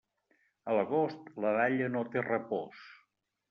A 0.71 0.77
l'agost, 0.77 1.29
la 1.45 1.53
dalla 1.59 1.93
no 1.99 2.05
té 2.17 2.27
repòs. 2.33 2.85